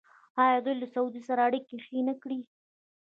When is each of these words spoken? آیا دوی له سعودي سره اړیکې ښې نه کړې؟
آیا 0.43 0.57
دوی 0.65 0.75
له 0.81 0.87
سعودي 0.93 1.21
سره 1.27 1.41
اړیکې 1.47 1.75
ښې 1.85 1.99
نه 2.09 2.15
کړې؟ 2.21 2.39